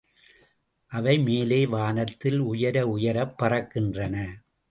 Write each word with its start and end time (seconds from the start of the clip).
அவை 0.91 1.19
மேலே 1.19 1.59
வானத்தில் 1.67 2.39
உயர 2.39 2.87
உயரப் 2.87 3.35
பறக்கின்றன. 3.39 4.15